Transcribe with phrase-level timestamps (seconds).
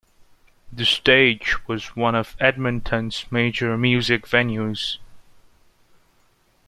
[0.73, 4.97] The stage was one of Edmonton's major music venues.